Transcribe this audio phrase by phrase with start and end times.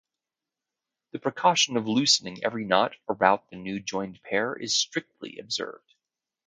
[1.11, 5.93] The precaution of loosening every knot about the new-joined pair is strictly observed.